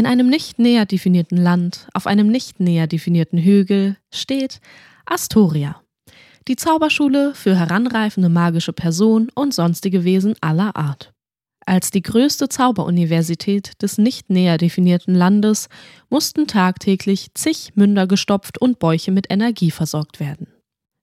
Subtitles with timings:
[0.00, 4.62] In einem nicht näher definierten Land, auf einem nicht näher definierten Hügel, steht
[5.04, 5.82] Astoria,
[6.48, 11.12] die Zauberschule für heranreifende magische Personen und sonstige Wesen aller Art.
[11.66, 15.68] Als die größte Zauberuniversität des nicht näher definierten Landes
[16.08, 20.46] mussten tagtäglich zig Münder gestopft und Bäuche mit Energie versorgt werden.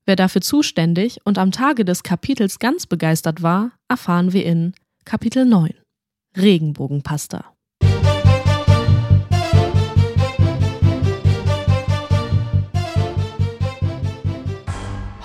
[0.08, 4.74] Wer dafür zuständig und am Tage des Kapitels ganz begeistert war, erfahren wir in
[5.06, 5.76] Kapitel 9
[6.36, 7.57] Regenbogenpasta.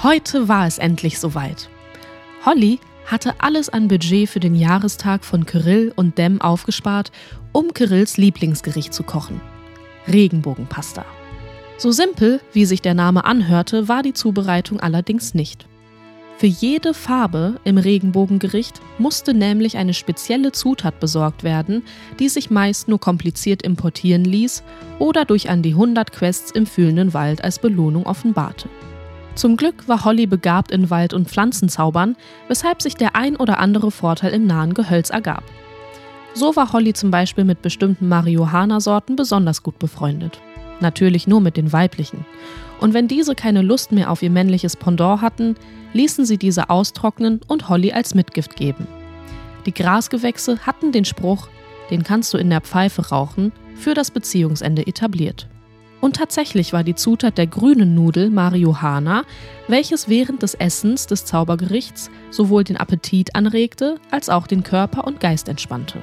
[0.03, 1.71] Heute war es endlich soweit.
[2.45, 7.13] Holly hatte alles an Budget für den Jahrestag von Kirill und Dem aufgespart,
[7.53, 9.41] um Kirills Lieblingsgericht zu kochen.
[10.09, 11.05] Regenbogenpasta.
[11.79, 15.67] So simpel, wie sich der Name anhörte, war die Zubereitung allerdings nicht.
[16.37, 21.85] Für jede Farbe im Regenbogengericht musste nämlich eine spezielle Zutat besorgt werden,
[22.19, 24.65] die sich meist nur kompliziert importieren ließ
[24.99, 28.69] oder durch an die 100 Quests im fühlenden Wald als Belohnung offenbarte.
[29.35, 32.17] Zum Glück war Holly begabt in Wald- und Pflanzenzaubern,
[32.49, 35.43] weshalb sich der ein oder andere Vorteil im nahen Gehölz ergab.
[36.35, 40.41] So war Holly zum Beispiel mit bestimmten Marihuana-Sorten besonders gut befreundet.
[40.81, 42.25] Natürlich nur mit den weiblichen.
[42.81, 45.57] Und wenn diese keine Lust mehr auf ihr männliches Pendant hatten,
[45.93, 48.87] ließen sie diese austrocknen und Holly als Mitgift geben.
[49.67, 51.49] Die Grasgewächse hatten den Spruch,
[51.91, 55.49] den kannst du in der Pfeife rauchen, für das Beziehungsende etabliert.
[56.03, 59.23] Und tatsächlich war die Zutat der grünen Nudel Marihuana,
[59.69, 65.21] welches während des Essens des Zaubergerichts sowohl den Appetit anregte, als auch den Körper und
[65.21, 66.03] Geist entspannte.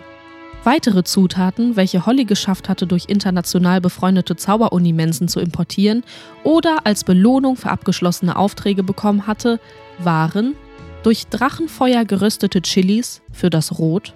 [0.64, 6.06] Weitere Zutaten, welche Holly geschafft hatte, durch international befreundete Zauberunimensen zu importieren
[6.46, 9.60] oder als Belohnung für abgeschlossene Aufträge bekommen hatte,
[9.98, 10.56] waren
[11.04, 14.14] durch Drachenfeuer geröstete Chilis für das Rot,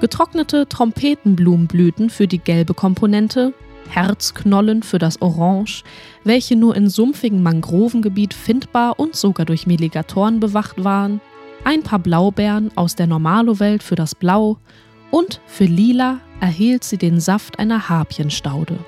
[0.00, 3.54] getrocknete Trompetenblumenblüten für die gelbe Komponente,
[3.88, 5.82] Herzknollen für das Orange,
[6.24, 11.20] welche nur in sumpfigen Mangrovengebiet findbar und sogar durch Meligatoren bewacht waren,
[11.64, 14.58] ein paar Blaubeeren aus der Normalo-Welt für das Blau
[15.10, 18.78] und für Lila erhielt sie den Saft einer Harpienstaude.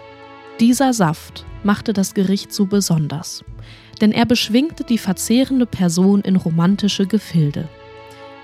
[0.61, 3.45] Dieser Saft machte das Gericht so besonders,
[4.01, 7.69] denn er beschwingte die verzehrende Person in romantische Gefilde.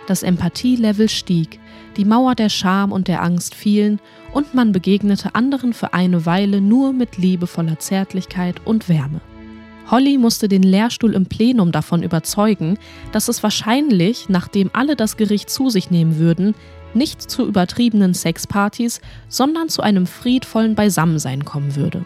[0.06, 1.59] Das Empathielevel stieg,
[1.97, 4.00] die Mauer der Scham und der Angst fielen
[4.34, 9.21] und man begegnete anderen für eine Weile nur mit liebevoller Zärtlichkeit und Wärme.
[9.91, 12.78] Holly musste den Lehrstuhl im Plenum davon überzeugen,
[13.12, 16.55] dass es wahrscheinlich, nachdem alle das Gericht zu sich nehmen würden,
[16.95, 22.05] nicht zu übertriebenen Sexpartys, sondern zu einem friedvollen Beisammensein kommen würde.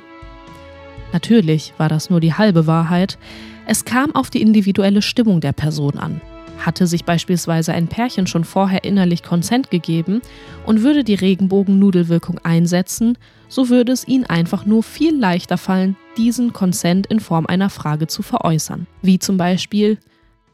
[1.13, 3.19] Natürlich war das nur die halbe Wahrheit,
[3.67, 6.21] es kam auf die individuelle Stimmung der Person an.
[6.59, 10.21] Hatte sich beispielsweise ein Pärchen schon vorher innerlich Konsent gegeben
[10.67, 13.17] und würde die Regenbogennudelwirkung einsetzen,
[13.49, 18.07] so würde es ihnen einfach nur viel leichter fallen, diesen Konsent in Form einer Frage
[18.07, 18.87] zu veräußern.
[19.03, 19.99] Wie zum Beispiel: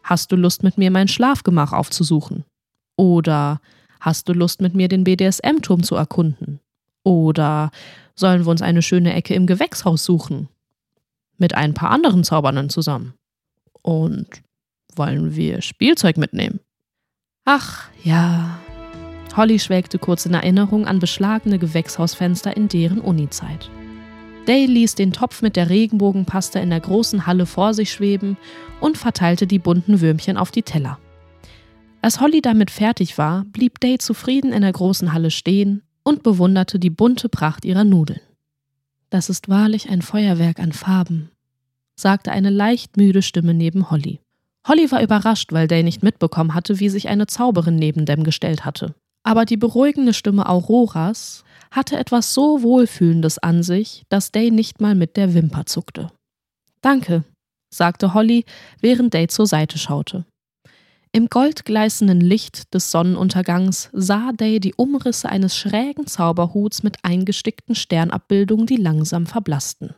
[0.03, 2.45] Hast du Lust, mit mir mein Schlafgemach aufzusuchen?
[2.97, 3.61] Oder
[4.05, 6.61] Hast du Lust, mit mir den BDSM-Turm zu erkunden?
[7.05, 7.71] Oder
[8.15, 10.51] sollen wir uns eine schöne Ecke im Gewächshaus suchen?
[11.39, 13.15] Mit ein paar anderen Zaubernden zusammen.
[13.81, 14.29] Und
[14.97, 16.61] wollen wir Spielzeug mitnehmen?
[17.45, 18.59] Ach ja.
[19.37, 23.71] Holly schwelgte kurz in Erinnerung an beschlagene Gewächshausfenster in deren Unizeit.
[24.47, 28.37] Day ließ den Topf mit der Regenbogenpaste in der großen Halle vor sich schweben
[28.81, 30.99] und verteilte die bunten Würmchen auf die Teller.
[32.03, 36.79] Als Holly damit fertig war, blieb Day zufrieden in der großen Halle stehen und bewunderte
[36.79, 38.21] die bunte Pracht ihrer Nudeln.
[39.09, 41.31] Das ist wahrlich ein Feuerwerk an Farben,
[41.97, 44.21] sagte eine leicht müde Stimme neben Holly.
[44.67, 48.65] Holly war überrascht, weil Day nicht mitbekommen hatte, wie sich eine Zauberin neben dem gestellt
[48.65, 48.95] hatte.
[49.23, 54.95] Aber die beruhigende Stimme Auroras hatte etwas so Wohlfühlendes an sich, dass Day nicht mal
[54.95, 56.11] mit der Wimper zuckte.
[56.81, 57.25] Danke,
[57.73, 58.45] sagte Holly,
[58.81, 60.25] während Day zur Seite schaute.
[61.13, 68.67] Im goldgleißenden Licht des Sonnenuntergangs sah Day die Umrisse eines schrägen Zauberhuts mit eingestickten Sternabbildungen,
[68.67, 69.95] die langsam verblassten.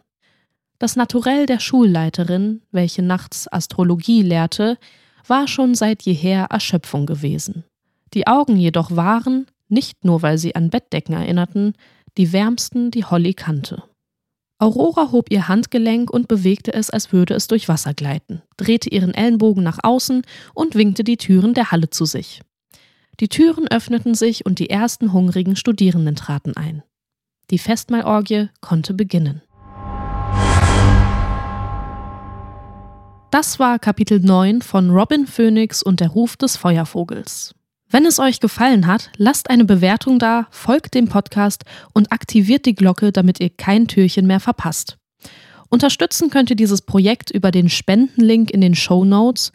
[0.79, 4.79] Das Naturell der Schulleiterin, welche nachts Astrologie lehrte,
[5.27, 7.65] war schon seit jeher Erschöpfung gewesen.
[8.15, 11.75] Die Augen jedoch waren, nicht nur weil sie an Bettdecken erinnerten,
[12.17, 13.83] die wärmsten, die Holly kannte.
[14.59, 19.13] Aurora hob ihr Handgelenk und bewegte es, als würde es durch Wasser gleiten, drehte ihren
[19.13, 20.23] Ellenbogen nach außen
[20.55, 22.41] und winkte die Türen der Halle zu sich.
[23.21, 26.83] Die Türen öffneten sich und die ersten hungrigen Studierenden traten ein.
[27.51, 29.43] Die Festmahlorgie konnte beginnen.
[33.37, 37.55] Das war Kapitel 9 von Robin Phoenix und der Ruf des Feuervogels.
[37.91, 42.75] Wenn es euch gefallen hat, lasst eine Bewertung da, folgt dem Podcast und aktiviert die
[42.75, 44.97] Glocke, damit ihr kein Türchen mehr verpasst.
[45.69, 49.53] Unterstützen könnt ihr dieses Projekt über den Spendenlink in den Show Notes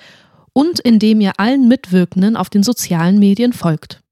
[0.53, 4.03] und indem ihr allen Mitwirkenden auf den sozialen Medien folgt.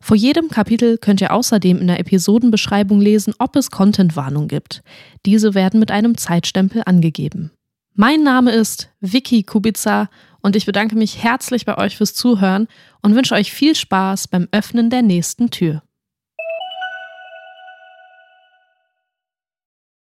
[0.00, 4.84] Vor jedem Kapitel könnt ihr außerdem in der Episodenbeschreibung lesen, ob es Contentwarnung gibt.
[5.26, 7.50] Diese werden mit einem Zeitstempel angegeben.
[7.94, 10.08] Mein Name ist Vicky Kubica
[10.40, 12.66] und ich bedanke mich herzlich bei euch fürs Zuhören
[13.02, 15.82] und wünsche euch viel Spaß beim Öffnen der nächsten Tür.